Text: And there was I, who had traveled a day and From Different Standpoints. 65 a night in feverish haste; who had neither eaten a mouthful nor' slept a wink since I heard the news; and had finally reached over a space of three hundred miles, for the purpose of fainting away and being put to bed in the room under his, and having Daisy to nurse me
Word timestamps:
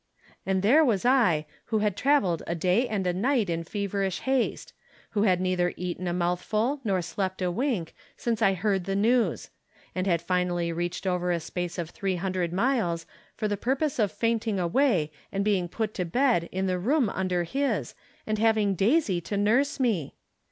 And 0.47 0.63
there 0.63 0.83
was 0.83 1.05
I, 1.05 1.45
who 1.65 1.77
had 1.77 1.95
traveled 1.95 2.41
a 2.47 2.55
day 2.55 2.87
and 2.87 3.05
From 3.05 3.21
Different 3.21 3.45
Standpoints. 3.45 3.45
65 3.45 3.45
a 3.45 3.45
night 3.45 3.49
in 3.53 3.71
feverish 3.91 4.19
haste; 4.21 4.73
who 5.11 5.23
had 5.29 5.39
neither 5.39 5.73
eaten 5.77 6.07
a 6.07 6.11
mouthful 6.13 6.81
nor' 6.83 6.99
slept 7.03 7.39
a 7.43 7.51
wink 7.51 7.93
since 8.17 8.41
I 8.41 8.55
heard 8.55 8.85
the 8.85 8.95
news; 8.95 9.51
and 9.93 10.07
had 10.07 10.19
finally 10.19 10.71
reached 10.73 11.05
over 11.05 11.31
a 11.31 11.39
space 11.39 11.77
of 11.77 11.91
three 11.91 12.15
hundred 12.15 12.51
miles, 12.51 13.05
for 13.35 13.47
the 13.47 13.55
purpose 13.57 13.99
of 13.99 14.11
fainting 14.11 14.59
away 14.59 15.11
and 15.31 15.45
being 15.45 15.67
put 15.69 15.93
to 15.93 16.03
bed 16.05 16.49
in 16.51 16.65
the 16.65 16.79
room 16.79 17.07
under 17.11 17.43
his, 17.43 17.93
and 18.25 18.39
having 18.39 18.73
Daisy 18.73 19.21
to 19.21 19.37
nurse 19.37 19.79
me 19.79 20.15